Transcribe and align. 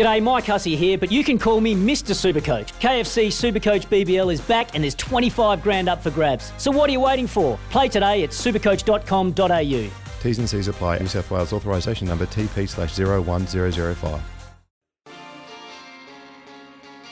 G'day, 0.00 0.22
Mike 0.22 0.46
Hussey 0.46 0.76
here, 0.76 0.96
but 0.96 1.12
you 1.12 1.22
can 1.22 1.38
call 1.38 1.60
me 1.60 1.74
Mr. 1.74 2.14
Supercoach. 2.14 2.72
KFC 2.80 3.26
Supercoach 3.26 3.86
BBL 3.88 4.32
is 4.32 4.40
back 4.40 4.74
and 4.74 4.82
there's 4.82 4.94
25 4.94 5.62
grand 5.62 5.90
up 5.90 6.02
for 6.02 6.10
grabs. 6.10 6.54
So 6.56 6.70
what 6.70 6.88
are 6.88 6.92
you 6.94 7.00
waiting 7.00 7.26
for? 7.26 7.58
Play 7.68 7.88
today 7.88 8.22
at 8.22 8.30
supercoach.com.au. 8.30 9.90
T's 10.22 10.38
and 10.38 10.48
C's 10.48 10.68
apply. 10.68 11.00
New 11.00 11.06
South 11.06 11.30
Wales 11.30 11.52
authorisation 11.52 12.08
number 12.08 12.24
TP 12.24 12.66
slash 12.66 12.98
01005. 12.98 14.22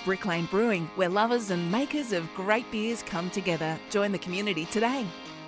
Brick 0.07 0.25
Lane 0.25 0.47
Brewing, 0.47 0.91
where 0.97 1.11
lovers 1.11 1.51
and 1.51 1.71
makers 1.71 2.15
of 2.15 2.27
great 2.35 2.71
beers 2.73 3.03
come 3.03 3.29
together. 3.29 3.79
Join 3.91 4.13
the 4.13 4.19
community 4.19 4.65
today. 4.65 5.05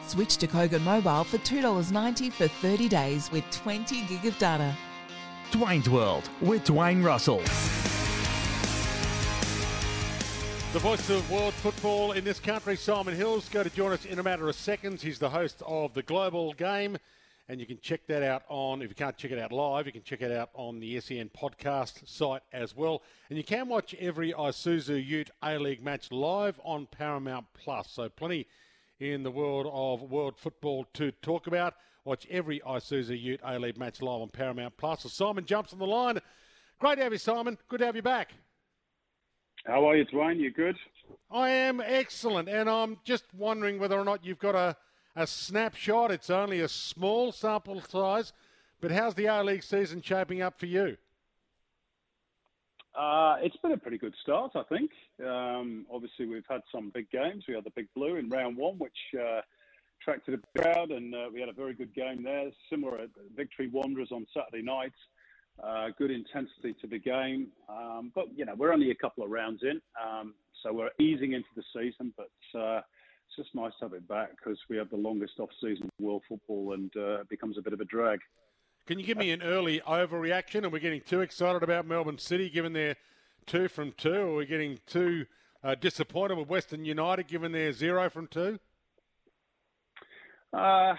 Switch 0.06 0.36
to 0.36 0.46
Kogan 0.46 0.82
Mobile 0.82 1.24
for 1.24 1.38
$2.90 1.38 2.34
for 2.34 2.48
30 2.48 2.86
days 2.90 3.32
with 3.32 3.50
20 3.50 4.02
gig 4.02 4.26
of 4.26 4.36
data. 4.36 4.76
Dwayne's 5.50 5.90
World 5.90 6.30
with 6.40 6.64
Dwayne 6.64 7.04
Russell. 7.04 7.38
The 10.72 10.78
voice 10.78 11.10
of 11.10 11.28
world 11.28 11.52
football 11.54 12.12
in 12.12 12.22
this 12.22 12.38
country, 12.38 12.76
Simon 12.76 13.16
Hills, 13.16 13.48
going 13.48 13.68
to 13.68 13.74
join 13.74 13.90
us 13.90 14.04
in 14.04 14.20
a 14.20 14.22
matter 14.22 14.48
of 14.48 14.54
seconds. 14.54 15.02
He's 15.02 15.18
the 15.18 15.30
host 15.30 15.60
of 15.66 15.92
the 15.94 16.02
Global 16.04 16.52
Game, 16.52 16.96
and 17.48 17.58
you 17.58 17.66
can 17.66 17.80
check 17.80 18.06
that 18.06 18.22
out 18.22 18.44
on, 18.48 18.80
if 18.80 18.88
you 18.88 18.94
can't 18.94 19.16
check 19.16 19.32
it 19.32 19.40
out 19.40 19.50
live, 19.50 19.86
you 19.86 19.92
can 19.92 20.04
check 20.04 20.22
it 20.22 20.30
out 20.30 20.50
on 20.54 20.78
the 20.78 21.00
SEN 21.00 21.28
podcast 21.36 22.08
site 22.08 22.42
as 22.52 22.76
well. 22.76 23.02
And 23.28 23.36
you 23.36 23.42
can 23.42 23.68
watch 23.68 23.92
every 23.98 24.32
Isuzu 24.32 25.04
Ute 25.04 25.30
A 25.42 25.58
League 25.58 25.82
match 25.82 26.12
live 26.12 26.60
on 26.64 26.86
Paramount 26.86 27.46
Plus. 27.54 27.90
So 27.90 28.08
plenty 28.08 28.46
in 29.00 29.24
the 29.24 29.30
world 29.32 29.68
of 29.72 30.08
world 30.08 30.36
football 30.36 30.86
to 30.94 31.10
talk 31.10 31.48
about. 31.48 31.74
Watch 32.04 32.26
every 32.30 32.60
Isuzu 32.60 33.20
Ute 33.20 33.40
A 33.44 33.58
League 33.58 33.78
match 33.78 34.00
live 34.00 34.22
on 34.22 34.28
Paramount 34.28 34.76
Plus. 34.76 35.02
So 35.02 35.08
Simon 35.08 35.44
jumps 35.44 35.72
on 35.72 35.78
the 35.78 35.86
line. 35.86 36.18
Great 36.78 36.96
to 36.96 37.02
have 37.02 37.12
you, 37.12 37.18
Simon. 37.18 37.58
Good 37.68 37.80
to 37.80 37.86
have 37.86 37.96
you 37.96 38.02
back. 38.02 38.32
How 39.66 39.86
are 39.88 39.96
you, 39.96 40.06
Dwayne? 40.06 40.38
You 40.38 40.50
good? 40.50 40.76
I 41.30 41.50
am 41.50 41.80
excellent, 41.80 42.48
and 42.48 42.70
I'm 42.70 42.98
just 43.04 43.24
wondering 43.34 43.78
whether 43.78 43.98
or 43.98 44.04
not 44.04 44.24
you've 44.24 44.38
got 44.38 44.54
a, 44.54 44.76
a 45.14 45.26
snapshot. 45.26 46.10
It's 46.10 46.30
only 46.30 46.60
a 46.60 46.68
small 46.68 47.32
sample 47.32 47.82
size, 47.82 48.32
but 48.80 48.90
how's 48.90 49.14
the 49.14 49.26
A 49.26 49.42
League 49.42 49.62
season 49.62 50.00
shaping 50.00 50.40
up 50.40 50.58
for 50.58 50.66
you? 50.66 50.96
Uh, 52.98 53.36
it's 53.40 53.56
been 53.58 53.72
a 53.72 53.76
pretty 53.76 53.98
good 53.98 54.14
start, 54.22 54.52
I 54.54 54.62
think. 54.62 54.90
Um, 55.24 55.86
obviously, 55.92 56.26
we've 56.26 56.46
had 56.48 56.62
some 56.72 56.90
big 56.90 57.10
games. 57.10 57.44
We 57.46 57.54
had 57.54 57.64
the 57.64 57.70
Big 57.70 57.88
Blue 57.94 58.16
in 58.16 58.28
round 58.30 58.56
one, 58.56 58.78
which 58.78 58.96
uh, 59.14 59.42
attracted 60.00 60.34
a 60.34 60.58
crowd, 60.58 60.90
and 60.90 61.14
uh, 61.14 61.28
we 61.32 61.40
had 61.40 61.48
a 61.48 61.52
very 61.52 61.74
good 61.74 61.94
game 61.94 62.22
there. 62.22 62.50
Similar 62.70 63.06
Victory 63.36 63.68
Wanderers 63.68 64.10
on 64.12 64.26
Saturday 64.34 64.62
night. 64.62 64.92
Uh, 65.62 65.88
good 65.98 66.10
intensity 66.10 66.74
to 66.80 66.86
the 66.86 66.98
game. 66.98 67.48
Um, 67.68 68.10
but, 68.14 68.26
you 68.34 68.46
know, 68.46 68.54
we're 68.54 68.72
only 68.72 68.90
a 68.90 68.94
couple 68.94 69.22
of 69.22 69.30
rounds 69.30 69.62
in, 69.62 69.80
um, 70.02 70.34
so 70.62 70.72
we're 70.72 70.90
easing 70.98 71.32
into 71.32 71.48
the 71.54 71.62
season, 71.74 72.14
but 72.16 72.58
uh, 72.58 72.78
it's 72.78 73.36
just 73.36 73.54
nice 73.54 73.72
to 73.78 73.86
have 73.86 73.92
it 73.92 74.08
back 74.08 74.30
because 74.30 74.58
we 74.70 74.76
have 74.76 74.88
the 74.88 74.96
longest 74.96 75.34
off-season 75.38 75.90
in 75.98 76.06
world 76.06 76.22
football 76.28 76.72
and 76.72 76.90
uh, 76.96 77.20
it 77.20 77.28
becomes 77.28 77.58
a 77.58 77.62
bit 77.62 77.72
of 77.72 77.80
a 77.80 77.84
drag. 77.84 78.20
Can 78.86 78.98
you 78.98 79.04
give 79.04 79.18
me 79.18 79.30
an 79.32 79.42
early 79.42 79.80
overreaction? 79.80 80.64
Are 80.64 80.70
we 80.70 80.80
getting 80.80 81.02
too 81.02 81.20
excited 81.20 81.62
about 81.62 81.86
Melbourne 81.86 82.18
City 82.18 82.48
given 82.48 82.72
their 82.72 82.96
two 83.46 83.68
from 83.68 83.92
two? 83.92 84.14
Or 84.14 84.28
are 84.28 84.36
we 84.36 84.46
getting 84.46 84.78
too 84.86 85.26
uh, 85.62 85.74
disappointed 85.74 86.38
with 86.38 86.48
Western 86.48 86.84
United 86.84 87.28
given 87.28 87.52
their 87.52 87.72
zero 87.72 88.08
from 88.08 88.26
two? 88.26 88.58
Uh, 90.52 90.94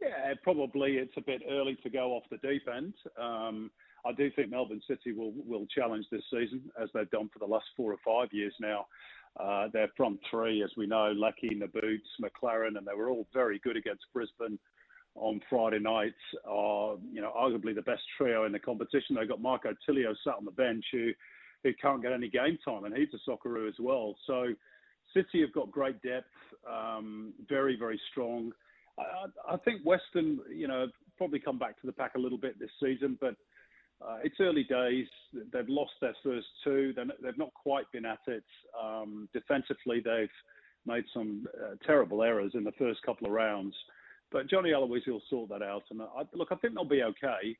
yeah, 0.00 0.34
probably 0.42 0.92
it's 0.92 1.16
a 1.16 1.22
bit 1.22 1.42
early 1.50 1.76
to 1.82 1.90
go 1.90 2.12
off 2.12 2.24
the 2.30 2.36
deep 2.38 2.62
end. 2.74 2.92
Um, 3.20 3.70
I 4.04 4.12
do 4.12 4.30
think 4.30 4.50
Melbourne 4.50 4.82
City 4.88 5.12
will 5.12 5.32
will 5.46 5.66
challenge 5.74 6.06
this 6.10 6.24
season 6.30 6.62
as 6.80 6.88
they've 6.92 7.10
done 7.10 7.30
for 7.32 7.38
the 7.38 7.50
last 7.50 7.66
four 7.76 7.92
or 7.92 7.98
five 8.04 8.32
years 8.32 8.54
now. 8.60 8.86
Uh, 9.40 9.68
their 9.72 9.88
front 9.96 10.20
three, 10.30 10.62
as 10.62 10.70
we 10.76 10.86
know, 10.86 11.12
Leckie, 11.12 11.54
Nabbout, 11.54 12.00
Maclaren, 12.20 12.76
and 12.76 12.86
they 12.86 12.94
were 12.94 13.08
all 13.08 13.26
very 13.32 13.58
good 13.60 13.76
against 13.76 14.04
Brisbane 14.12 14.58
on 15.14 15.40
Friday 15.48 15.78
night. 15.78 16.14
Are 16.46 16.96
you 17.12 17.22
know 17.22 17.32
arguably 17.36 17.74
the 17.74 17.82
best 17.82 18.02
trio 18.18 18.44
in 18.44 18.52
the 18.52 18.58
competition. 18.58 19.16
They've 19.16 19.28
got 19.28 19.40
Marco 19.40 19.74
Tilio 19.88 20.14
sat 20.24 20.34
on 20.34 20.44
the 20.44 20.50
bench 20.50 20.84
who 20.92 21.12
who 21.62 21.72
can't 21.80 22.02
get 22.02 22.12
any 22.12 22.28
game 22.28 22.58
time, 22.64 22.84
and 22.84 22.94
he's 22.94 23.08
a 23.14 23.30
Socceroo 23.30 23.68
as 23.68 23.76
well. 23.78 24.16
So 24.26 24.48
City 25.14 25.40
have 25.40 25.52
got 25.52 25.70
great 25.70 26.02
depth, 26.02 26.26
um, 26.70 27.32
very 27.48 27.76
very 27.76 28.00
strong. 28.10 28.52
I, 28.98 29.54
I 29.54 29.56
think 29.58 29.82
Western, 29.84 30.40
you 30.54 30.68
know, 30.68 30.86
probably 31.16 31.38
come 31.38 31.58
back 31.58 31.80
to 31.80 31.86
the 31.86 31.92
pack 31.92 32.12
a 32.16 32.18
little 32.18 32.38
bit 32.38 32.58
this 32.58 32.70
season, 32.80 33.16
but 33.20 33.36
uh, 34.00 34.18
it's 34.24 34.36
early 34.40 34.64
days. 34.64 35.06
They've 35.52 35.68
lost 35.68 35.92
their 36.00 36.14
first 36.22 36.46
two. 36.64 36.92
They're, 36.94 37.06
they've 37.22 37.38
not 37.38 37.54
quite 37.54 37.90
been 37.92 38.04
at 38.04 38.18
it. 38.26 38.44
Um, 38.80 39.28
defensively, 39.32 40.02
they've 40.04 40.28
made 40.86 41.04
some 41.14 41.46
uh, 41.62 41.74
terrible 41.86 42.22
errors 42.22 42.52
in 42.54 42.64
the 42.64 42.72
first 42.72 43.02
couple 43.02 43.28
of 43.28 43.32
rounds. 43.32 43.74
But 44.32 44.48
Johnny 44.48 44.70
Aloisi 44.70 45.08
will 45.08 45.22
sort 45.30 45.50
that 45.50 45.62
out. 45.62 45.84
And 45.90 46.02
I, 46.02 46.22
look, 46.34 46.48
I 46.50 46.56
think 46.56 46.74
they'll 46.74 46.84
be 46.84 47.02
okay. 47.02 47.56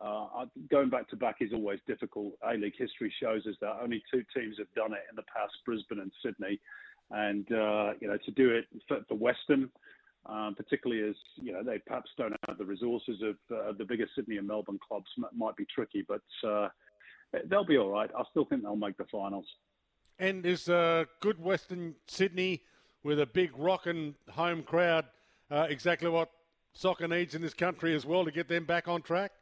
Uh, 0.00 0.44
going 0.70 0.90
back 0.90 1.08
to 1.08 1.16
back 1.16 1.36
is 1.40 1.52
always 1.52 1.80
difficult. 1.86 2.34
A 2.48 2.54
League 2.54 2.74
history 2.78 3.12
shows 3.20 3.46
us 3.46 3.54
that 3.60 3.78
only 3.82 4.02
two 4.12 4.22
teams 4.36 4.56
have 4.58 4.72
done 4.76 4.92
it 4.92 5.02
in 5.10 5.16
the 5.16 5.22
past: 5.22 5.52
Brisbane 5.64 6.00
and 6.00 6.12
Sydney. 6.22 6.60
And 7.10 7.50
uh, 7.50 7.92
you 8.00 8.08
know, 8.08 8.18
to 8.24 8.30
do 8.32 8.50
it 8.50 8.66
for, 8.86 8.98
for 9.08 9.14
Western, 9.14 9.70
um, 10.28 10.54
particularly 10.54 11.08
as 11.08 11.16
you 11.36 11.52
know 11.52 11.62
they 11.62 11.78
perhaps 11.78 12.10
don't 12.16 12.34
have 12.46 12.58
the 12.58 12.64
resources 12.64 13.22
of 13.22 13.36
uh, 13.56 13.72
the 13.76 13.84
bigger 13.84 14.06
Sydney 14.14 14.36
and 14.36 14.46
Melbourne 14.46 14.78
clubs. 14.86 15.06
M- 15.18 15.24
might 15.36 15.56
be 15.56 15.66
tricky, 15.74 16.04
but 16.06 16.22
uh, 16.46 16.68
they'll 17.46 17.64
be 17.64 17.78
all 17.78 17.90
right. 17.90 18.10
I 18.16 18.22
still 18.30 18.44
think 18.44 18.62
they'll 18.62 18.76
make 18.76 18.96
the 18.96 19.06
finals. 19.10 19.46
And 20.18 20.44
is 20.44 20.68
uh, 20.68 21.04
good 21.20 21.40
Western 21.40 21.94
Sydney 22.06 22.62
with 23.04 23.20
a 23.20 23.26
big 23.26 23.52
rocking 23.56 24.14
home 24.30 24.62
crowd 24.62 25.04
uh, 25.50 25.66
exactly 25.68 26.08
what 26.08 26.30
soccer 26.72 27.08
needs 27.08 27.34
in 27.34 27.42
this 27.42 27.54
country 27.54 27.94
as 27.94 28.04
well 28.04 28.24
to 28.24 28.30
get 28.30 28.48
them 28.48 28.64
back 28.64 28.88
on 28.88 29.02
track? 29.02 29.32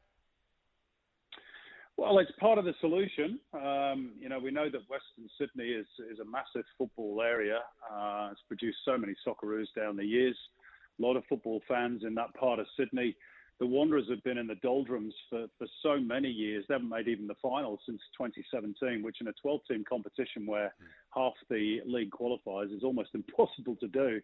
Well, 1.96 2.18
it's 2.18 2.30
part 2.38 2.58
of 2.58 2.66
the 2.66 2.74
solution. 2.80 3.40
Um, 3.54 4.12
you 4.20 4.28
know, 4.28 4.38
we 4.38 4.50
know 4.50 4.68
that 4.68 4.82
Western 4.88 5.28
Sydney 5.38 5.70
is 5.70 5.86
is 6.10 6.18
a 6.18 6.24
massive 6.26 6.64
football 6.76 7.22
area. 7.22 7.60
Uh, 7.90 8.28
it's 8.32 8.42
produced 8.46 8.78
so 8.84 8.98
many 8.98 9.14
Socceroos 9.26 9.66
down 9.74 9.96
the 9.96 10.04
years 10.04 10.36
a 10.98 11.02
lot 11.02 11.16
of 11.16 11.24
football 11.28 11.62
fans 11.68 12.02
in 12.04 12.14
that 12.14 12.34
part 12.34 12.58
of 12.58 12.66
Sydney. 12.76 13.16
The 13.58 13.66
Wanderers 13.66 14.10
have 14.10 14.22
been 14.22 14.36
in 14.36 14.46
the 14.46 14.56
doldrums 14.56 15.14
for, 15.30 15.46
for 15.56 15.66
so 15.82 15.98
many 15.98 16.28
years. 16.28 16.66
They 16.68 16.74
haven't 16.74 16.90
made 16.90 17.08
even 17.08 17.26
the 17.26 17.36
final 17.40 17.78
since 17.86 18.02
2017, 18.18 19.02
which 19.02 19.22
in 19.22 19.28
a 19.28 19.32
12 19.32 19.60
team 19.66 19.84
competition 19.88 20.44
where 20.44 20.74
half 21.14 21.32
the 21.48 21.80
league 21.86 22.10
qualifies 22.10 22.70
is 22.70 22.84
almost 22.84 23.10
impossible 23.14 23.76
to 23.76 23.88
do. 23.88 24.20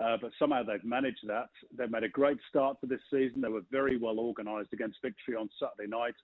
Uh, 0.00 0.18
but 0.20 0.30
somehow 0.38 0.62
they've 0.62 0.84
managed 0.84 1.26
that. 1.26 1.48
They've 1.76 1.90
made 1.90 2.04
a 2.04 2.08
great 2.08 2.38
start 2.48 2.80
to 2.80 2.86
this 2.86 3.00
season. 3.10 3.40
They 3.40 3.48
were 3.48 3.64
very 3.72 3.98
well 3.98 4.20
organised 4.20 4.72
against 4.72 5.02
victory 5.02 5.34
on 5.34 5.48
Saturday 5.58 5.90
night. 5.90 6.14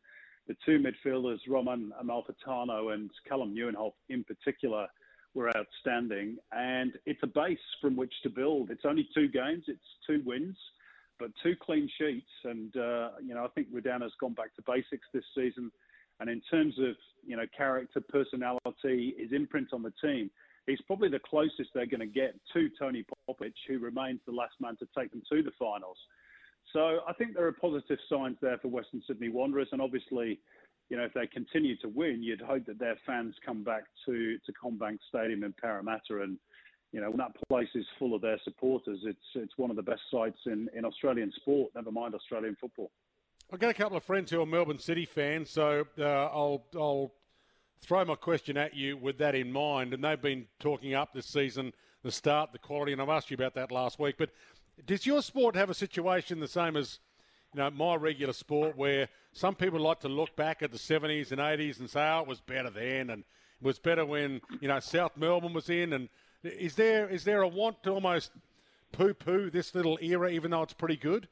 The 0.46 0.56
two 0.64 0.78
midfielders, 0.78 1.38
Romain 1.48 1.92
Amalfitano 2.02 2.94
and 2.94 3.10
Calem 3.28 3.56
Nieuwenhof 3.56 3.92
in 4.08 4.22
particular, 4.22 4.86
were 5.34 5.50
outstanding, 5.56 6.36
and 6.52 6.92
it's 7.06 7.20
a 7.22 7.26
base 7.26 7.58
from 7.80 7.96
which 7.96 8.12
to 8.22 8.30
build. 8.30 8.70
It's 8.70 8.84
only 8.84 9.08
two 9.14 9.28
games, 9.28 9.64
it's 9.68 9.80
two 10.06 10.22
wins, 10.24 10.56
but 11.18 11.30
two 11.42 11.54
clean 11.60 11.88
sheets, 11.98 12.30
and 12.44 12.76
uh, 12.76 13.10
you 13.22 13.34
know 13.34 13.44
I 13.44 13.48
think 13.54 13.72
Rudan's 13.72 14.12
gone 14.20 14.34
back 14.34 14.54
to 14.56 14.62
basics 14.66 15.06
this 15.12 15.24
season. 15.34 15.70
And 16.20 16.28
in 16.28 16.42
terms 16.50 16.74
of 16.78 16.94
you 17.26 17.36
know 17.36 17.46
character, 17.56 18.00
personality, 18.00 19.14
his 19.18 19.32
imprint 19.32 19.68
on 19.72 19.82
the 19.82 19.92
team, 20.02 20.30
he's 20.66 20.80
probably 20.86 21.08
the 21.08 21.20
closest 21.20 21.70
they're 21.74 21.86
going 21.86 22.00
to 22.00 22.06
get 22.06 22.34
to 22.52 22.68
Tony 22.78 23.04
Popovic, 23.04 23.54
who 23.66 23.78
remains 23.78 24.20
the 24.26 24.32
last 24.32 24.54
man 24.60 24.76
to 24.76 24.88
take 24.96 25.10
them 25.10 25.22
to 25.30 25.42
the 25.42 25.52
finals. 25.58 25.96
So 26.72 27.00
I 27.08 27.12
think 27.14 27.34
there 27.34 27.46
are 27.46 27.52
positive 27.52 27.98
signs 28.08 28.36
there 28.40 28.58
for 28.58 28.68
Western 28.68 29.02
Sydney 29.06 29.28
Wanderers, 29.28 29.68
and 29.72 29.80
obviously 29.82 30.38
you 30.92 30.98
know, 30.98 31.04
if 31.04 31.14
they 31.14 31.26
continue 31.26 31.74
to 31.78 31.88
win, 31.88 32.22
you'd 32.22 32.42
hope 32.42 32.66
that 32.66 32.78
their 32.78 32.98
fans 33.06 33.34
come 33.46 33.64
back 33.64 33.84
to, 34.04 34.36
to 34.44 34.52
CommBank 34.52 34.98
Stadium 35.08 35.42
in 35.42 35.54
Parramatta. 35.58 36.20
And, 36.20 36.36
you 36.92 37.00
know, 37.00 37.08
when 37.08 37.16
that 37.16 37.32
place 37.48 37.70
is 37.74 37.86
full 37.98 38.14
of 38.14 38.20
their 38.20 38.38
supporters, 38.44 38.98
it's, 39.04 39.24
it's 39.34 39.56
one 39.56 39.70
of 39.70 39.76
the 39.76 39.82
best 39.82 40.02
sights 40.10 40.40
in, 40.44 40.68
in 40.74 40.84
Australian 40.84 41.32
sport, 41.36 41.70
never 41.74 41.90
mind 41.90 42.14
Australian 42.14 42.58
football. 42.60 42.90
I've 43.50 43.58
got 43.58 43.70
a 43.70 43.74
couple 43.74 43.96
of 43.96 44.04
friends 44.04 44.30
who 44.30 44.42
are 44.42 44.44
Melbourne 44.44 44.78
City 44.78 45.06
fans, 45.06 45.48
so 45.48 45.86
uh, 45.98 46.02
I'll, 46.04 46.66
I'll 46.76 47.14
throw 47.80 48.04
my 48.04 48.14
question 48.14 48.58
at 48.58 48.74
you 48.74 48.98
with 48.98 49.16
that 49.16 49.34
in 49.34 49.50
mind. 49.50 49.94
And 49.94 50.04
they've 50.04 50.20
been 50.20 50.46
talking 50.60 50.92
up 50.92 51.14
this 51.14 51.24
season, 51.24 51.72
the 52.02 52.12
start, 52.12 52.52
the 52.52 52.58
quality, 52.58 52.92
and 52.92 53.00
I've 53.00 53.08
asked 53.08 53.30
you 53.30 53.34
about 53.36 53.54
that 53.54 53.72
last 53.72 53.98
week. 53.98 54.16
But 54.18 54.28
does 54.84 55.06
your 55.06 55.22
sport 55.22 55.56
have 55.56 55.70
a 55.70 55.74
situation 55.74 56.38
the 56.38 56.46
same 56.48 56.76
as– 56.76 56.98
you 57.54 57.60
know, 57.60 57.70
my 57.70 57.96
regular 57.96 58.32
sport 58.32 58.76
where 58.76 59.08
some 59.32 59.54
people 59.54 59.80
like 59.80 60.00
to 60.00 60.08
look 60.08 60.34
back 60.36 60.62
at 60.62 60.72
the 60.72 60.78
70s 60.78 61.32
and 61.32 61.40
80s 61.40 61.80
and 61.80 61.88
say, 61.88 62.00
oh, 62.00 62.20
it 62.20 62.26
was 62.26 62.40
better 62.40 62.70
then 62.70 63.10
and 63.10 63.20
it 63.20 63.66
was 63.66 63.78
better 63.78 64.04
when, 64.04 64.40
you 64.60 64.68
know, 64.68 64.80
South 64.80 65.16
Melbourne 65.16 65.52
was 65.52 65.68
in. 65.68 65.92
And 65.92 66.08
is 66.42 66.74
there 66.74 67.08
is 67.08 67.24
there 67.24 67.42
a 67.42 67.48
want 67.48 67.82
to 67.84 67.90
almost 67.90 68.32
poo 68.92 69.14
poo 69.14 69.50
this 69.50 69.74
little 69.74 69.98
era, 70.00 70.30
even 70.30 70.50
though 70.50 70.62
it's 70.62 70.72
pretty 70.72 70.96
good? 70.96 71.28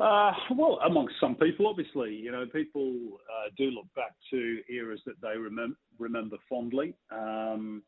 Uh, 0.00 0.32
well, 0.50 0.80
amongst 0.84 1.14
some 1.20 1.36
people, 1.36 1.68
obviously, 1.68 2.14
you 2.14 2.32
know, 2.32 2.44
people 2.46 2.92
uh, 3.30 3.50
do 3.56 3.70
look 3.70 3.86
back 3.94 4.12
to 4.28 4.58
eras 4.68 5.00
that 5.06 5.20
they 5.22 5.36
remem- 5.36 5.76
remember 5.98 6.36
fondly. 6.48 6.94
Um, 7.12 7.82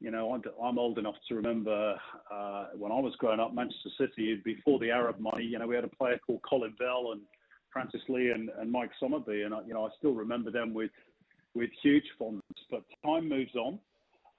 you 0.00 0.10
know, 0.10 0.40
I'm, 0.62 0.78
old 0.78 0.98
enough 0.98 1.16
to 1.28 1.34
remember 1.34 1.96
uh, 2.32 2.66
when 2.76 2.92
I 2.92 3.00
was 3.00 3.14
growing 3.18 3.40
up, 3.40 3.52
Manchester 3.52 3.90
City, 3.98 4.40
before 4.44 4.78
the 4.78 4.90
Arab 4.90 5.18
money, 5.18 5.44
you 5.44 5.58
know, 5.58 5.66
we 5.66 5.74
had 5.74 5.84
a 5.84 5.88
player 5.88 6.18
called 6.24 6.40
Colin 6.48 6.74
Bell 6.78 7.10
and 7.12 7.22
Francis 7.72 8.02
Lee 8.08 8.30
and, 8.30 8.50
and 8.60 8.70
Mike 8.70 8.90
Summerbee, 9.02 9.44
and 9.44 9.54
you 9.66 9.74
know, 9.74 9.86
I 9.86 9.88
still 9.98 10.14
remember 10.14 10.50
them 10.50 10.72
with 10.72 10.90
with 11.54 11.70
huge 11.82 12.04
fondness. 12.18 12.42
But 12.70 12.82
time 13.04 13.28
moves 13.28 13.54
on. 13.56 13.78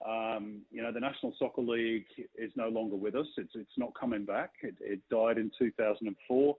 Um, 0.07 0.61
you 0.71 0.81
know, 0.81 0.93
the 0.93 0.99
National 1.01 1.33
Soccer 1.37 1.61
League 1.61 2.05
is 2.37 2.51
no 2.55 2.69
longer 2.69 2.95
with 2.95 3.15
us. 3.15 3.27
It's 3.37 3.51
it's 3.55 3.77
not 3.77 3.91
coming 3.99 4.23
back. 4.25 4.51
It, 4.61 4.75
it 4.79 5.01
died 5.11 5.37
in 5.37 5.51
2004. 5.59 6.55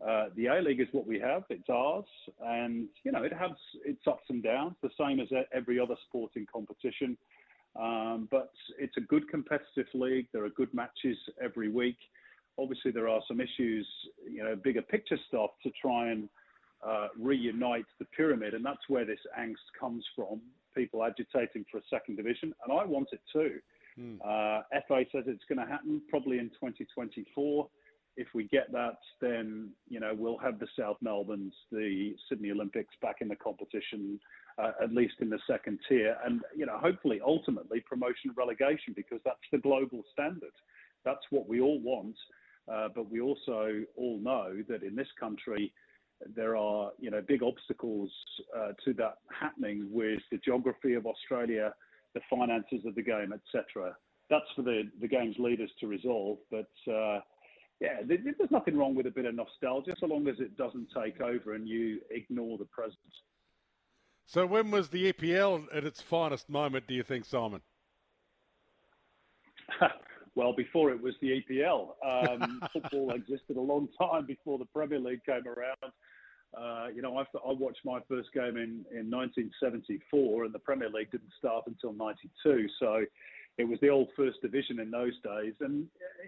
Uh, 0.00 0.26
the 0.36 0.46
A 0.46 0.62
League 0.62 0.80
is 0.80 0.86
what 0.92 1.06
we 1.06 1.18
have. 1.20 1.44
It's 1.50 1.68
ours, 1.68 2.06
and 2.44 2.88
you 3.04 3.12
know, 3.12 3.22
it 3.24 3.32
has 3.32 3.50
its 3.84 4.06
ups 4.06 4.24
and 4.30 4.42
downs, 4.42 4.74
the 4.82 4.90
same 4.98 5.20
as 5.20 5.28
every 5.52 5.78
other 5.78 5.96
sporting 6.08 6.46
competition. 6.50 7.18
Um, 7.78 8.26
but 8.30 8.50
it's 8.78 8.96
a 8.96 9.00
good 9.00 9.28
competitive 9.30 9.86
league. 9.94 10.26
There 10.32 10.44
are 10.44 10.50
good 10.50 10.72
matches 10.74 11.16
every 11.42 11.68
week. 11.68 11.98
Obviously, 12.58 12.90
there 12.90 13.08
are 13.08 13.20
some 13.28 13.40
issues, 13.40 13.86
you 14.28 14.42
know, 14.42 14.56
bigger 14.56 14.82
picture 14.82 15.18
stuff 15.28 15.50
to 15.62 15.70
try 15.80 16.10
and 16.10 16.28
uh, 16.86 17.08
reunite 17.16 17.86
the 18.00 18.04
pyramid, 18.06 18.54
and 18.54 18.64
that's 18.64 18.88
where 18.88 19.04
this 19.04 19.20
angst 19.38 19.54
comes 19.78 20.04
from. 20.16 20.40
People 20.74 21.04
agitating 21.04 21.64
for 21.70 21.78
a 21.78 21.82
second 21.88 22.16
division, 22.16 22.52
and 22.64 22.78
I 22.78 22.84
want 22.84 23.08
it 23.12 23.20
too. 23.32 23.58
Mm. 23.98 24.18
Uh, 24.24 24.62
FA 24.86 25.04
says 25.12 25.24
it's 25.26 25.44
going 25.48 25.64
to 25.64 25.70
happen 25.70 26.00
probably 26.08 26.38
in 26.38 26.50
2024. 26.50 27.68
If 28.16 28.28
we 28.34 28.44
get 28.44 28.72
that, 28.72 28.98
then 29.20 29.70
you 29.88 30.00
know 30.00 30.12
we'll 30.16 30.38
have 30.38 30.58
the 30.58 30.66
South 30.78 30.96
Melbournes, 31.00 31.54
the 31.70 32.14
Sydney 32.28 32.50
Olympics 32.50 32.94
back 33.00 33.16
in 33.20 33.28
the 33.28 33.36
competition, 33.36 34.18
uh, 34.58 34.72
at 34.82 34.92
least 34.92 35.14
in 35.20 35.30
the 35.30 35.38
second 35.46 35.78
tier, 35.88 36.16
and 36.24 36.40
you 36.56 36.66
know 36.66 36.78
hopefully 36.78 37.20
ultimately 37.24 37.80
promotion 37.80 38.32
relegation 38.36 38.92
because 38.94 39.20
that's 39.24 39.38
the 39.52 39.58
global 39.58 40.02
standard. 40.12 40.52
That's 41.04 41.24
what 41.30 41.48
we 41.48 41.60
all 41.60 41.80
want, 41.80 42.16
uh, 42.72 42.88
but 42.94 43.10
we 43.10 43.20
also 43.20 43.82
all 43.96 44.18
know 44.20 44.62
that 44.68 44.82
in 44.82 44.96
this 44.96 45.08
country 45.18 45.72
there 46.34 46.56
are 46.56 46.90
you 46.98 47.10
know 47.10 47.22
big 47.26 47.42
obstacles 47.42 48.10
uh, 48.56 48.72
to 48.84 48.92
that 48.94 49.18
happening 49.38 49.88
with 49.90 50.20
the 50.32 50.38
geography 50.38 50.94
of 50.94 51.06
Australia, 51.06 51.72
the 52.14 52.20
finances 52.28 52.84
of 52.84 52.94
the 52.94 53.02
game, 53.02 53.32
etc. 53.32 53.96
That's 54.28 54.50
for 54.56 54.62
the 54.62 54.90
the 55.00 55.08
game's 55.08 55.36
leaders 55.38 55.70
to 55.80 55.86
resolve. 55.86 56.38
But 56.50 56.92
uh, 56.92 57.20
yeah, 57.80 58.00
there's 58.04 58.50
nothing 58.50 58.76
wrong 58.76 58.96
with 58.96 59.06
a 59.06 59.10
bit 59.10 59.24
of 59.24 59.36
nostalgia, 59.36 59.94
so 60.00 60.06
long 60.06 60.26
as 60.26 60.40
it 60.40 60.56
doesn't 60.56 60.88
take 60.92 61.20
over 61.20 61.54
and 61.54 61.68
you 61.68 62.00
ignore 62.10 62.58
the 62.58 62.64
present. 62.64 62.98
So 64.28 64.44
when 64.44 64.70
was 64.70 64.90
the 64.90 65.10
EPL 65.10 65.64
at 65.74 65.84
its 65.84 66.02
finest 66.02 66.50
moment? 66.50 66.86
Do 66.86 66.92
you 66.92 67.02
think, 67.02 67.24
Simon? 67.24 67.62
well, 70.34 70.52
before 70.54 70.90
it 70.90 71.02
was 71.02 71.14
the 71.22 71.40
EPL. 71.40 71.92
Um, 72.04 72.60
football 72.74 73.12
existed 73.12 73.56
a 73.56 73.60
long 73.60 73.88
time 73.98 74.26
before 74.26 74.58
the 74.58 74.66
Premier 74.66 74.98
League 74.98 75.24
came 75.24 75.46
around. 75.46 75.92
Uh, 76.54 76.88
you 76.94 77.00
know, 77.00 77.16
I, 77.16 77.22
I, 77.22 77.52
watched 77.52 77.80
my 77.86 78.00
first 78.06 78.28
game 78.34 78.58
in, 78.58 78.84
in 78.92 79.10
1974, 79.10 80.44
and 80.44 80.54
the 80.54 80.58
Premier 80.58 80.90
League 80.90 81.10
didn't 81.10 81.32
start 81.38 81.64
until 81.66 81.94
'92. 81.94 82.66
So 82.78 83.04
it 83.56 83.64
was 83.64 83.78
the 83.80 83.88
old 83.88 84.08
First 84.14 84.42
Division 84.42 84.80
in 84.80 84.90
those 84.90 85.14
days. 85.24 85.54
And 85.60 85.86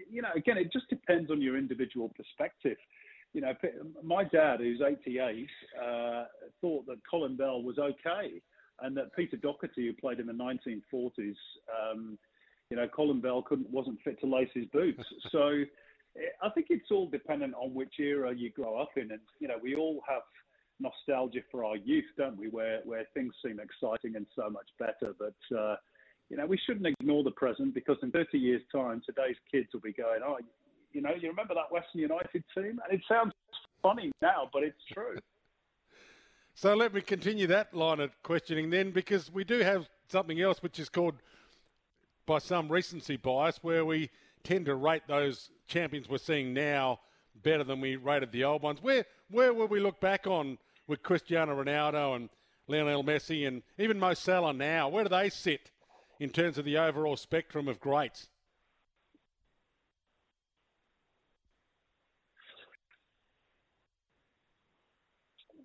you 0.09 0.23
know, 0.23 0.29
again, 0.35 0.57
it 0.57 0.73
just 0.73 0.89
depends 0.89 1.29
on 1.29 1.39
your 1.39 1.55
individual 1.55 2.09
perspective. 2.09 2.77
You 3.33 3.41
know, 3.41 3.53
my 4.03 4.23
dad, 4.25 4.59
who's 4.59 4.81
88, 4.81 5.47
uh, 5.81 6.23
thought 6.59 6.85
that 6.87 6.97
Colin 7.09 7.37
Bell 7.37 7.63
was 7.63 7.77
okay, 7.79 8.41
and 8.81 8.95
that 8.97 9.15
Peter 9.15 9.37
Doherty, 9.37 9.87
who 9.87 9.93
played 9.93 10.19
in 10.19 10.27
the 10.27 10.33
1940s, 10.33 11.35
um, 11.91 12.17
you 12.69 12.77
know, 12.77 12.87
Colin 12.87 13.21
Bell 13.21 13.41
couldn't 13.41 13.69
wasn't 13.69 13.99
fit 14.03 14.19
to 14.21 14.27
lace 14.27 14.49
his 14.53 14.65
boots. 14.65 15.03
So 15.31 15.63
I 16.43 16.49
think 16.49 16.67
it's 16.69 16.91
all 16.91 17.07
dependent 17.07 17.53
on 17.53 17.73
which 17.73 17.93
era 17.99 18.33
you 18.35 18.49
grow 18.49 18.77
up 18.77 18.91
in, 18.97 19.11
and 19.11 19.21
you 19.39 19.47
know 19.47 19.55
we 19.61 19.75
all 19.75 20.01
have 20.07 20.23
nostalgia 20.79 21.39
for 21.51 21.63
our 21.63 21.77
youth, 21.77 22.05
don't 22.17 22.37
we? 22.37 22.49
Where 22.49 22.79
where 22.83 23.05
things 23.13 23.33
seem 23.45 23.59
exciting 23.59 24.15
and 24.15 24.25
so 24.35 24.49
much 24.49 24.67
better, 24.79 25.13
but 25.17 25.57
uh, 25.57 25.75
you 26.29 26.37
know 26.37 26.45
we 26.45 26.59
shouldn't 26.65 26.87
ignore 26.87 27.23
the 27.23 27.31
present 27.31 27.73
because 27.73 27.97
in 28.03 28.11
30 28.11 28.37
years' 28.37 28.61
time, 28.73 29.01
today's 29.05 29.37
kids 29.49 29.69
will 29.73 29.81
be 29.81 29.93
going, 29.93 30.21
oh, 30.25 30.37
you 30.93 31.01
know, 31.01 31.11
you 31.19 31.29
remember 31.29 31.53
that 31.53 31.71
Western 31.71 32.01
United 32.01 32.43
team? 32.55 32.79
And 32.83 32.91
it 32.91 33.01
sounds 33.07 33.33
funny 33.81 34.11
now, 34.21 34.49
but 34.51 34.63
it's 34.63 34.83
true. 34.93 35.17
So 36.53 36.75
let 36.75 36.93
me 36.93 36.99
continue 36.99 37.47
that 37.47 37.73
line 37.73 38.01
of 38.01 38.11
questioning 38.23 38.69
then, 38.69 38.91
because 38.91 39.31
we 39.31 39.45
do 39.45 39.59
have 39.59 39.87
something 40.09 40.39
else 40.41 40.61
which 40.61 40.79
is 40.79 40.89
called, 40.89 41.15
by 42.25 42.39
some 42.39 42.69
recency 42.69 43.15
bias, 43.15 43.59
where 43.61 43.85
we 43.85 44.09
tend 44.43 44.65
to 44.65 44.75
rate 44.75 45.03
those 45.07 45.49
champions 45.67 46.09
we're 46.09 46.17
seeing 46.17 46.53
now 46.53 46.99
better 47.41 47.63
than 47.63 47.79
we 47.79 47.95
rated 47.95 48.31
the 48.31 48.43
old 48.43 48.61
ones. 48.61 48.81
Where 48.81 49.05
where 49.29 49.53
will 49.53 49.67
we 49.67 49.79
look 49.79 49.99
back 50.01 50.27
on 50.27 50.57
with 50.87 51.03
Cristiano 51.03 51.55
Ronaldo 51.63 52.15
and 52.15 52.29
Lionel 52.67 53.03
Messi 53.03 53.47
and 53.47 53.63
even 53.77 53.97
Mo 53.97 54.13
Salah 54.13 54.53
now? 54.53 54.89
Where 54.89 55.03
do 55.03 55.09
they 55.09 55.29
sit 55.29 55.71
in 56.19 56.29
terms 56.29 56.57
of 56.57 56.65
the 56.65 56.77
overall 56.77 57.15
spectrum 57.15 57.67
of 57.67 57.79
greats? 57.79 58.27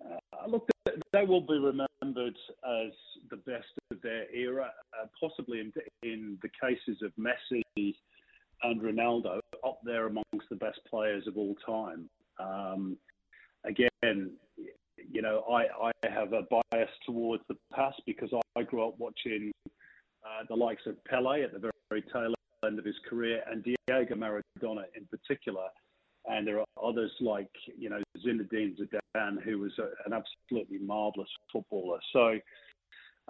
Uh, 0.01 0.47
look, 0.47 0.69
they 1.13 1.23
will 1.23 1.41
be 1.41 1.57
remembered 1.57 2.37
as 2.65 2.91
the 3.29 3.37
best 3.37 3.65
of 3.91 4.01
their 4.01 4.29
era, 4.33 4.71
uh, 4.99 5.07
possibly 5.19 5.59
in, 5.59 5.73
in 6.03 6.37
the 6.41 6.49
cases 6.61 7.01
of 7.01 7.11
Messi 7.15 7.95
and 8.63 8.81
Ronaldo 8.81 9.39
up 9.65 9.79
there 9.83 10.07
amongst 10.07 10.49
the 10.49 10.55
best 10.55 10.79
players 10.89 11.27
of 11.27 11.37
all 11.37 11.55
time. 11.65 12.09
Um, 12.39 12.97
again, 13.65 14.31
you 14.97 15.21
know, 15.21 15.43
I, 15.49 15.91
I 16.03 16.09
have 16.09 16.33
a 16.33 16.43
bias 16.49 16.89
towards 17.05 17.43
the 17.47 17.55
past 17.73 18.01
because 18.05 18.29
I, 18.55 18.63
grew 18.63 18.87
up 18.87 18.95
watching 18.97 19.51
uh, 19.67 20.43
the 20.49 20.55
likes 20.55 20.81
of 20.87 21.03
Pele 21.05 21.43
at 21.43 21.53
the 21.53 21.59
very, 21.59 21.73
very 21.89 22.01
tail 22.11 22.33
end 22.65 22.79
of 22.79 22.85
his 22.85 22.95
career 23.07 23.43
and 23.49 23.63
Diego 23.63 24.15
Maradona 24.15 24.83
in 24.95 25.05
particular. 25.05 25.67
And 26.25 26.45
there 26.45 26.59
are 26.59 26.65
others 26.83 27.11
like, 27.21 27.51
you 27.77 27.89
know, 27.89 28.01
Zinedine 28.25 28.77
Zidane, 28.77 28.99
who 29.43 29.59
was 29.59 29.71
a, 29.79 29.89
an 30.05 30.13
absolutely 30.13 30.79
marvellous 30.79 31.29
footballer. 31.51 31.99
So, 32.13 32.39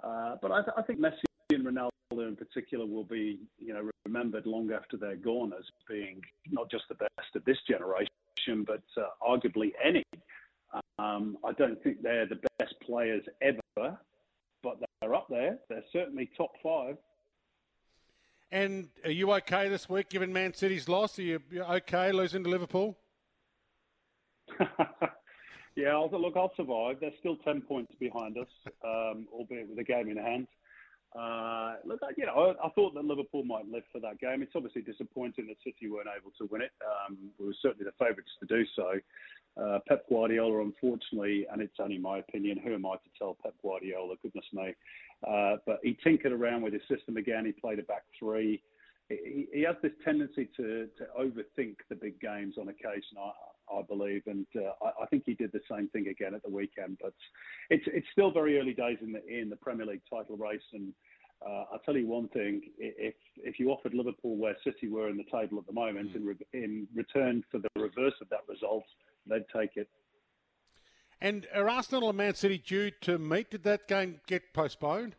uh, 0.02 0.36
but 0.40 0.52
I, 0.52 0.60
th- 0.60 0.74
I 0.76 0.82
think 0.82 1.00
Messi 1.00 1.24
and 1.50 1.64
Ronaldo 1.64 2.28
in 2.28 2.36
particular 2.36 2.86
will 2.86 3.04
be, 3.04 3.40
you 3.58 3.72
know, 3.72 3.88
remembered 4.06 4.46
long 4.46 4.70
after 4.72 4.96
they're 4.96 5.16
gone 5.16 5.52
as 5.58 5.64
being 5.88 6.22
not 6.50 6.70
just 6.70 6.84
the 6.88 6.94
best 6.94 7.34
of 7.34 7.44
this 7.44 7.58
generation, 7.68 8.64
but 8.66 8.82
uh, 8.96 9.06
arguably 9.22 9.72
any. 9.84 10.02
Um, 10.98 11.38
I 11.44 11.52
don't 11.52 11.82
think 11.82 12.02
they're 12.02 12.26
the 12.26 12.40
best 12.58 12.74
players 12.82 13.24
ever, 13.40 13.98
but 14.62 14.78
they're 15.00 15.14
up 15.14 15.28
there. 15.30 15.58
They're 15.68 15.84
certainly 15.92 16.30
top 16.36 16.50
five. 16.62 16.96
And 18.50 18.88
are 19.04 19.10
you 19.10 19.32
okay 19.32 19.68
this 19.68 19.88
week, 19.88 20.08
given 20.08 20.32
Man 20.32 20.54
City's 20.54 20.88
loss? 20.88 21.18
Are 21.18 21.22
you 21.22 21.40
okay 21.54 22.12
losing 22.12 22.44
to 22.44 22.50
Liverpool? 22.50 22.96
yeah, 25.78 25.90
I'll, 25.90 26.10
look, 26.10 26.36
I'll 26.36 26.52
survive. 26.56 26.96
They're 27.00 27.14
still 27.20 27.36
10 27.36 27.62
points 27.62 27.92
behind 28.00 28.36
us, 28.36 28.48
um, 28.84 29.28
albeit 29.32 29.68
with 29.68 29.78
a 29.78 29.84
game 29.84 30.08
in 30.08 30.16
hand. 30.16 30.48
Uh, 31.16 31.76
look, 31.84 32.00
you 32.16 32.26
know, 32.26 32.54
I, 32.60 32.66
I, 32.66 32.70
thought 32.70 32.94
that 32.94 33.04
Liverpool 33.04 33.44
might 33.44 33.66
live 33.70 33.84
for 33.92 34.00
that 34.00 34.20
game. 34.20 34.42
It's 34.42 34.52
obviously 34.54 34.82
disappointing 34.82 35.46
that 35.46 35.56
City 35.64 35.88
weren't 35.88 36.08
able 36.14 36.32
to 36.38 36.46
win 36.52 36.62
it. 36.62 36.72
Um, 36.84 37.16
we 37.38 37.46
were 37.46 37.54
certainly 37.62 37.84
the 37.84 38.04
favourites 38.04 38.30
to 38.40 38.46
do 38.46 38.64
so. 38.76 38.92
Uh, 39.56 39.78
Pep 39.88 40.04
Guardiola, 40.08 40.60
unfortunately, 40.60 41.46
and 41.50 41.62
it's 41.62 41.78
only 41.80 41.98
my 41.98 42.18
opinion. 42.18 42.58
Who 42.58 42.74
am 42.74 42.84
I 42.84 42.96
to 42.96 43.10
tell 43.16 43.36
Pep 43.42 43.54
Guardiola? 43.62 44.16
Goodness 44.20 44.44
me. 44.52 44.74
Uh, 45.26 45.56
but 45.64 45.78
he 45.82 45.96
tinkered 46.04 46.32
around 46.32 46.62
with 46.62 46.72
his 46.72 46.82
system 46.90 47.16
again. 47.16 47.46
He 47.46 47.52
played 47.52 47.78
a 47.78 47.82
back 47.84 48.02
three. 48.18 48.60
He, 49.08 49.48
he 49.52 49.62
has 49.62 49.76
this 49.82 49.92
tendency 50.04 50.48
to, 50.56 50.88
to 50.98 51.06
overthink 51.18 51.76
the 51.88 51.94
big 51.94 52.20
games 52.20 52.56
on 52.58 52.68
occasion. 52.68 53.16
I, 53.18 53.32
I 53.78 53.82
believe, 53.82 54.22
and 54.26 54.46
uh, 54.56 54.72
I, 54.82 55.02
I, 55.04 55.06
think 55.06 55.24
he 55.26 55.34
did 55.34 55.52
the 55.52 55.60
same 55.70 55.88
thing 55.88 56.08
again 56.08 56.34
at 56.34 56.42
the 56.42 56.50
weekend. 56.50 56.98
But 57.00 57.14
it's 57.70 57.84
it's 57.86 58.06
still 58.12 58.30
very 58.30 58.58
early 58.58 58.74
days 58.74 58.98
in 59.02 59.12
the 59.12 59.26
in 59.26 59.50
the 59.50 59.56
Premier 59.56 59.86
League 59.86 60.02
title 60.08 60.36
race, 60.36 60.60
and 60.72 60.92
uh, 61.46 61.64
I'll 61.72 61.80
tell 61.84 61.96
you 61.96 62.06
one 62.06 62.28
thing: 62.28 62.62
if 62.78 63.14
if 63.36 63.58
you 63.58 63.70
offered 63.70 63.94
Liverpool 63.94 64.36
where 64.36 64.56
City 64.64 64.88
were 64.88 65.08
in 65.08 65.16
the 65.16 65.24
table 65.24 65.58
at 65.58 65.66
the 65.66 65.72
moment, 65.72 66.12
mm. 66.12 66.16
in, 66.16 66.26
re- 66.26 66.46
in 66.52 66.88
return 66.94 67.44
for 67.50 67.58
the 67.58 67.68
reverse 67.76 68.14
of 68.20 68.28
that 68.30 68.40
result, 68.48 68.84
they'd 69.26 69.44
take 69.54 69.76
it. 69.76 69.88
And 71.20 71.46
are 71.54 71.68
Arsenal 71.68 72.08
and 72.08 72.18
Man 72.18 72.34
City 72.34 72.58
due 72.58 72.90
to 73.02 73.18
meet? 73.18 73.50
Did 73.50 73.64
that 73.64 73.88
game 73.88 74.20
get 74.26 74.54
postponed? 74.54 75.16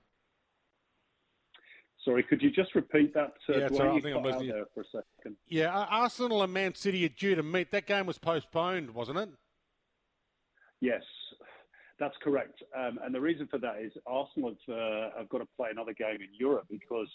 Sorry, 2.05 2.23
could 2.23 2.41
you 2.41 2.49
just 2.49 2.75
repeat 2.75 3.13
that? 3.13 3.33
Uh, 3.49 3.59
yeah, 3.59 3.67
sorry, 3.69 3.97
I 3.97 3.99
think 3.99 4.15
I'm 4.15 4.23
there 4.23 4.65
for 4.73 4.81
a 4.81 4.85
second. 4.85 5.35
Yeah, 5.47 5.69
Arsenal 5.69 6.43
and 6.43 6.53
Man 6.53 6.73
City 6.73 7.05
are 7.05 7.09
due 7.09 7.35
to 7.35 7.43
meet. 7.43 7.71
That 7.71 7.87
game 7.87 8.05
was 8.05 8.17
postponed, 8.17 8.91
wasn't 8.91 9.19
it? 9.19 9.29
Yes, 10.79 11.01
that's 11.99 12.15
correct. 12.23 12.63
Um, 12.77 12.99
and 13.03 13.13
the 13.13 13.19
reason 13.19 13.47
for 13.51 13.57
that 13.59 13.81
is 13.81 13.91
Arsenal 14.07 14.55
have, 14.67 14.75
uh, 14.75 15.09
have 15.17 15.29
got 15.29 15.39
to 15.39 15.47
play 15.57 15.69
another 15.71 15.93
game 15.93 16.21
in 16.21 16.29
Europe 16.39 16.67
because 16.69 17.09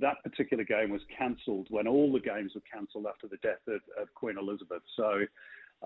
that 0.00 0.22
particular 0.22 0.64
game 0.64 0.90
was 0.90 1.00
cancelled 1.16 1.68
when 1.70 1.86
all 1.86 2.12
the 2.12 2.20
games 2.20 2.52
were 2.54 2.62
cancelled 2.70 3.06
after 3.08 3.28
the 3.28 3.38
death 3.38 3.60
of, 3.66 3.80
of 4.00 4.12
Queen 4.14 4.36
Elizabeth. 4.38 4.82
So, 4.94 5.22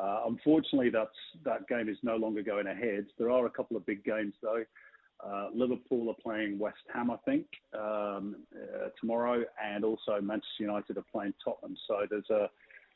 uh, 0.00 0.22
unfortunately, 0.26 0.90
that's, 0.90 1.16
that 1.44 1.68
game 1.68 1.88
is 1.88 1.96
no 2.02 2.16
longer 2.16 2.42
going 2.42 2.66
ahead. 2.66 3.06
There 3.18 3.30
are 3.30 3.46
a 3.46 3.50
couple 3.50 3.76
of 3.76 3.86
big 3.86 4.04
games, 4.04 4.34
though. 4.42 4.64
Uh, 5.24 5.48
Liverpool 5.54 6.10
are 6.10 6.22
playing 6.22 6.58
West 6.58 6.78
Ham, 6.92 7.10
I 7.10 7.16
think, 7.24 7.46
um, 7.74 8.36
uh, 8.54 8.88
tomorrow, 9.00 9.44
and 9.62 9.84
also 9.84 10.20
Manchester 10.20 10.60
United 10.60 10.98
are 10.98 11.04
playing 11.10 11.34
Tottenham. 11.42 11.76
So 11.88 12.06
there's 12.08 12.30
a 12.30 12.50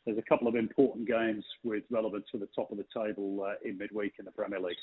there's 0.04 0.18
a 0.18 0.22
couple 0.22 0.48
of 0.48 0.54
important 0.54 1.06
games 1.06 1.44
with 1.62 1.84
relevance 1.90 2.24
to 2.32 2.38
the 2.38 2.48
top 2.56 2.70
of 2.70 2.78
the 2.78 2.86
table 2.94 3.44
uh, 3.44 3.68
in 3.68 3.76
midweek 3.76 4.14
in 4.18 4.24
the 4.24 4.30
Premier 4.30 4.58
League. 4.58 4.76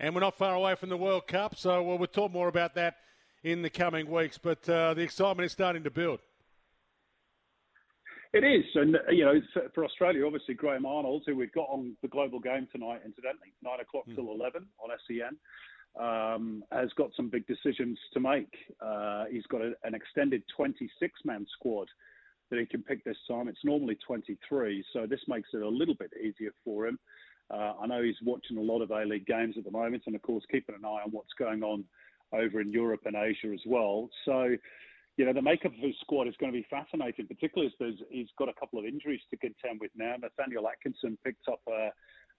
And 0.00 0.14
we're 0.14 0.20
not 0.20 0.38
far 0.38 0.54
away 0.54 0.74
from 0.74 0.88
the 0.88 0.96
World 0.96 1.26
Cup, 1.26 1.56
so 1.56 1.82
we'll 1.82 2.06
talk 2.06 2.32
more 2.32 2.48
about 2.48 2.74
that 2.76 2.96
in 3.42 3.62
the 3.62 3.70
coming 3.70 4.10
weeks. 4.10 4.38
But 4.38 4.68
uh, 4.68 4.94
the 4.94 5.02
excitement 5.02 5.46
is 5.46 5.52
starting 5.52 5.84
to 5.84 5.90
build. 5.90 6.20
It 8.32 8.44
is, 8.44 8.64
and 8.74 8.96
uh, 8.96 9.10
you 9.10 9.24
know, 9.24 9.40
for 9.74 9.84
Australia, 9.84 10.26
obviously 10.26 10.54
Graham 10.54 10.84
Arnold, 10.84 11.22
who 11.26 11.34
we've 11.34 11.52
got 11.52 11.68
on 11.70 11.96
the 12.02 12.08
global 12.08 12.38
game 12.38 12.68
tonight, 12.70 13.00
incidentally, 13.04 13.54
nine 13.62 13.80
o'clock 13.80 14.04
mm. 14.06 14.14
till 14.14 14.30
eleven 14.30 14.66
on 14.78 14.90
SEN, 15.06 15.36
um, 16.00 16.62
has 16.72 16.90
got 16.96 17.10
some 17.16 17.28
big 17.28 17.46
decisions 17.46 17.98
to 18.12 18.20
make. 18.20 18.52
Uh, 18.80 19.24
he's 19.30 19.46
got 19.46 19.60
a, 19.60 19.72
an 19.84 19.94
extended 19.94 20.42
26-man 20.58 21.46
squad 21.52 21.88
that 22.50 22.58
he 22.58 22.66
can 22.66 22.82
pick 22.82 23.04
this 23.04 23.16
time. 23.28 23.48
It's 23.48 23.64
normally 23.64 23.96
23, 24.06 24.84
so 24.92 25.06
this 25.06 25.20
makes 25.28 25.50
it 25.52 25.62
a 25.62 25.68
little 25.68 25.94
bit 25.94 26.12
easier 26.22 26.52
for 26.64 26.86
him. 26.86 26.98
Uh, 27.50 27.72
I 27.80 27.86
know 27.86 28.02
he's 28.02 28.16
watching 28.24 28.58
a 28.58 28.62
lot 28.62 28.82
of 28.82 28.90
A-League 28.90 29.26
games 29.26 29.56
at 29.56 29.64
the 29.64 29.70
moment, 29.70 30.02
and 30.06 30.14
of 30.14 30.22
course 30.22 30.44
keeping 30.50 30.74
an 30.74 30.84
eye 30.84 31.02
on 31.04 31.10
what's 31.10 31.32
going 31.38 31.62
on 31.62 31.84
over 32.32 32.60
in 32.60 32.72
Europe 32.72 33.00
and 33.06 33.16
Asia 33.16 33.52
as 33.52 33.60
well. 33.66 34.08
So, 34.24 34.54
you 35.16 35.24
know, 35.24 35.32
the 35.32 35.42
makeup 35.42 35.72
of 35.72 35.78
his 35.78 35.94
squad 36.00 36.28
is 36.28 36.34
going 36.38 36.52
to 36.52 36.58
be 36.58 36.66
fascinating, 36.68 37.26
particularly 37.26 37.72
as 37.80 37.94
he's 38.10 38.28
got 38.38 38.48
a 38.48 38.52
couple 38.52 38.78
of 38.78 38.84
injuries 38.84 39.22
to 39.30 39.36
contend 39.36 39.80
with 39.80 39.90
now. 39.96 40.14
Nathaniel 40.20 40.68
Atkinson 40.68 41.16
picked 41.24 41.48
up 41.48 41.60
a, 41.68 41.88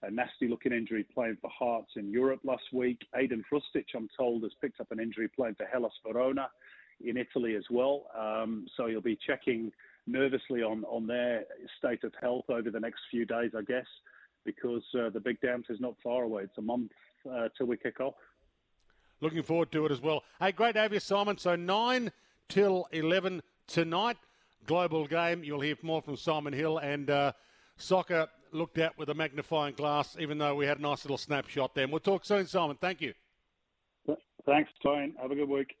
a 0.02 0.10
nasty-looking 0.10 0.72
injury 0.72 1.04
playing 1.14 1.36
for 1.40 1.50
Hearts 1.50 1.90
in 1.96 2.10
Europe 2.10 2.40
last 2.44 2.72
week. 2.72 2.98
Ajdin 3.14 3.42
Hrustic, 3.50 3.86
I'm 3.94 4.08
told, 4.16 4.42
has 4.42 4.52
picked 4.60 4.80
up 4.80 4.90
an 4.92 5.00
injury 5.00 5.28
playing 5.28 5.56
for 5.56 5.66
Hellas 5.66 5.92
Verona 6.06 6.48
in 7.04 7.16
Italy 7.16 7.54
as 7.54 7.64
well. 7.70 8.06
Um, 8.18 8.66
so 8.76 8.86
he'll 8.86 9.00
be 9.00 9.18
checking 9.26 9.72
nervously 10.06 10.62
on, 10.62 10.84
on 10.84 11.06
their 11.06 11.44
state 11.78 12.04
of 12.04 12.12
health 12.20 12.44
over 12.48 12.70
the 12.70 12.80
next 12.80 13.00
few 13.10 13.26
days, 13.26 13.52
I 13.56 13.62
guess, 13.62 13.86
because 14.44 14.82
uh, 14.98 15.10
the 15.10 15.20
big 15.20 15.40
dance 15.40 15.66
is 15.68 15.80
not 15.80 15.94
far 16.02 16.24
away. 16.24 16.44
It's 16.44 16.58
a 16.58 16.62
month 16.62 16.92
uh, 17.30 17.48
till 17.56 17.66
we 17.66 17.76
kick 17.76 18.00
off. 18.00 18.14
Looking 19.20 19.42
forward 19.42 19.70
to 19.72 19.84
it 19.84 19.92
as 19.92 20.00
well. 20.00 20.22
Hey, 20.40 20.52
great 20.52 20.72
to 20.74 20.80
have 20.80 20.94
you, 20.94 21.00
Simon. 21.00 21.36
So 21.36 21.54
9 21.54 22.10
till 22.48 22.88
11 22.92 23.42
tonight. 23.66 24.16
Global 24.66 25.06
game. 25.06 25.44
You'll 25.44 25.60
hear 25.60 25.76
more 25.82 26.00
from 26.00 26.16
Simon 26.16 26.52
Hill 26.52 26.78
and 26.78 27.10
uh, 27.10 27.32
soccer 27.76 28.28
looked 28.52 28.78
at 28.78 28.96
with 28.98 29.08
a 29.08 29.14
magnifying 29.14 29.74
glass, 29.74 30.16
even 30.18 30.38
though 30.38 30.54
we 30.54 30.66
had 30.66 30.78
a 30.78 30.82
nice 30.82 31.04
little 31.04 31.18
snapshot 31.18 31.74
there. 31.74 31.84
And 31.84 31.92
we'll 31.92 32.00
talk 32.00 32.24
soon, 32.24 32.46
Simon. 32.46 32.76
Thank 32.80 33.00
you. 33.00 33.14
Thanks, 34.46 34.70
Tony. 34.82 35.12
Have 35.20 35.30
a 35.30 35.34
good 35.34 35.48
week. 35.48 35.76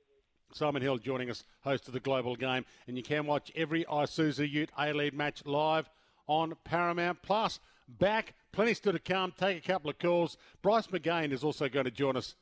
Simon 0.52 0.82
Hill 0.82 0.98
joining 0.98 1.30
us, 1.30 1.44
host 1.62 1.86
of 1.86 1.94
the 1.94 2.00
Global 2.00 2.34
Game, 2.34 2.64
and 2.86 2.96
you 2.96 3.02
can 3.02 3.26
watch 3.26 3.52
every 3.54 3.84
Isuzu 3.84 4.48
Ute 4.50 4.70
A 4.78 4.92
League 4.92 5.14
match 5.14 5.44
live 5.46 5.88
on 6.26 6.54
Paramount 6.64 7.22
Plus. 7.22 7.60
Back, 7.88 8.34
plenty 8.52 8.74
still 8.74 8.92
to 8.92 8.98
come. 8.98 9.32
Take 9.36 9.58
a 9.58 9.66
couple 9.66 9.90
of 9.90 9.98
calls. 9.98 10.36
Bryce 10.62 10.88
McGain 10.88 11.32
is 11.32 11.44
also 11.44 11.68
going 11.68 11.84
to 11.84 11.90
join 11.90 12.16
us 12.16 12.34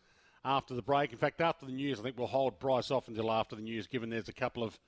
after 0.44 0.75
the 0.75 0.82
break. 0.82 1.12
In 1.12 1.18
fact, 1.18 1.40
after 1.40 1.66
the 1.66 1.73
news, 1.73 2.00
I 2.00 2.02
think 2.02 2.18
we'll 2.18 2.28
hold 2.28 2.58
Bryce 2.58 2.90
off 2.90 3.08
until 3.08 3.30
after 3.30 3.56
the 3.56 3.62
news, 3.62 3.87
given 3.87 4.11
there's 4.11 4.28
a 4.28 4.32
couple 4.32 4.62
of 4.62 4.78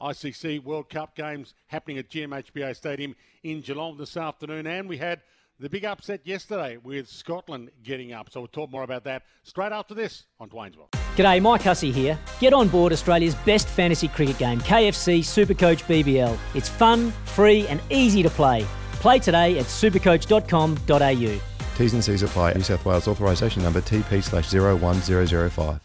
ICC 0.00 0.62
World 0.62 0.88
Cup 0.88 1.14
games 1.14 1.54
happening 1.66 1.98
at 1.98 2.10
GMHBA 2.10 2.76
Stadium 2.76 3.14
in 3.42 3.60
Geelong 3.60 3.96
this 3.96 4.16
afternoon, 4.16 4.66
and 4.66 4.88
we 4.88 4.96
had 4.96 5.20
the 5.60 5.68
big 5.68 5.84
upset 5.84 6.20
yesterday 6.24 6.78
with 6.82 7.08
Scotland 7.08 7.70
getting 7.82 8.12
up. 8.12 8.30
So 8.30 8.40
we'll 8.40 8.48
talk 8.48 8.70
more 8.70 8.82
about 8.82 9.04
that 9.04 9.22
straight 9.44 9.72
after 9.72 9.94
this 9.94 10.24
on 10.40 10.50
Dwayne's 10.50 10.76
World. 10.76 10.90
G'day, 11.16 11.40
Mike 11.40 11.62
Hussey 11.62 11.92
here. 11.92 12.18
Get 12.40 12.52
on 12.52 12.68
board 12.68 12.92
Australia's 12.92 13.36
best 13.36 13.68
fantasy 13.68 14.08
cricket 14.08 14.38
game, 14.38 14.60
KFC 14.60 15.20
Supercoach 15.20 15.84
BBL. 15.84 16.36
It's 16.54 16.68
fun, 16.68 17.12
free, 17.24 17.66
and 17.68 17.80
easy 17.90 18.22
to 18.22 18.30
play. 18.30 18.66
Play 18.94 19.20
today 19.20 19.58
at 19.58 19.66
supercoach.com.au. 19.66 21.40
T's 21.76 21.92
and 21.92 22.04
C's 22.04 22.22
apply. 22.22 22.52
New 22.54 22.62
South 22.62 22.84
Wales 22.84 23.08
authorisation 23.08 23.62
number 23.62 23.80
TP 23.80 24.22
slash 24.22 24.52
01005. 24.52 25.84